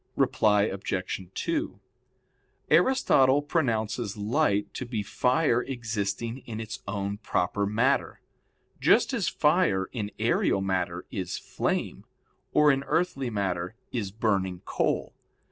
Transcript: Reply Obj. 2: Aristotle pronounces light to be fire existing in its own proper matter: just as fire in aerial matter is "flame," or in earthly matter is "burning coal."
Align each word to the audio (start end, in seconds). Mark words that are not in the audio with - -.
Reply 0.15 0.63
Obj. 0.63 1.29
2: 1.35 1.79
Aristotle 2.71 3.43
pronounces 3.43 4.17
light 4.17 4.73
to 4.73 4.83
be 4.83 5.03
fire 5.03 5.61
existing 5.61 6.39
in 6.47 6.59
its 6.59 6.81
own 6.87 7.19
proper 7.19 7.67
matter: 7.67 8.19
just 8.79 9.13
as 9.13 9.29
fire 9.29 9.85
in 9.91 10.09
aerial 10.17 10.59
matter 10.61 11.05
is 11.11 11.37
"flame," 11.37 12.03
or 12.51 12.71
in 12.71 12.83
earthly 12.87 13.29
matter 13.29 13.75
is 13.91 14.09
"burning 14.09 14.61
coal." 14.65 15.13